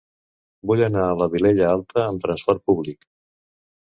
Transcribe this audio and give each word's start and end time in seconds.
Vull 0.69 0.81
anar 0.85 1.03
a 1.09 1.19
la 1.21 1.27
Vilella 1.35 1.67
Alta 1.73 2.03
amb 2.07 2.25
trasport 2.27 2.67
públic. 2.71 3.09